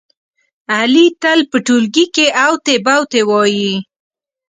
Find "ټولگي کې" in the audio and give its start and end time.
1.65-2.25